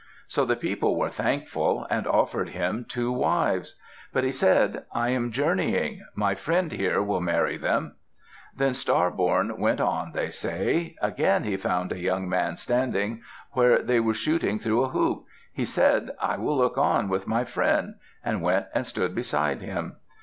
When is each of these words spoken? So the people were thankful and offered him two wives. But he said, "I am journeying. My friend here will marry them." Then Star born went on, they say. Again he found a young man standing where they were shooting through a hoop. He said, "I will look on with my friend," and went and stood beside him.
So 0.27 0.45
the 0.45 0.55
people 0.55 0.95
were 0.97 1.09
thankful 1.11 1.85
and 1.91 2.07
offered 2.07 2.49
him 2.49 2.85
two 2.89 3.11
wives. 3.11 3.75
But 4.11 4.23
he 4.23 4.31
said, 4.31 4.83
"I 4.91 5.09
am 5.09 5.29
journeying. 5.31 6.03
My 6.15 6.33
friend 6.33 6.71
here 6.71 7.03
will 7.03 7.21
marry 7.21 7.55
them." 7.55 7.97
Then 8.57 8.73
Star 8.73 9.11
born 9.11 9.59
went 9.59 9.79
on, 9.79 10.13
they 10.13 10.31
say. 10.31 10.95
Again 11.03 11.43
he 11.43 11.55
found 11.55 11.91
a 11.91 11.99
young 11.99 12.27
man 12.27 12.57
standing 12.57 13.21
where 13.51 13.79
they 13.83 13.99
were 13.99 14.15
shooting 14.15 14.57
through 14.57 14.85
a 14.85 14.89
hoop. 14.89 15.25
He 15.53 15.65
said, 15.65 16.09
"I 16.19 16.35
will 16.37 16.57
look 16.57 16.79
on 16.79 17.07
with 17.07 17.27
my 17.27 17.43
friend," 17.45 17.93
and 18.25 18.41
went 18.41 18.65
and 18.73 18.87
stood 18.87 19.13
beside 19.13 19.61
him. 19.61 19.97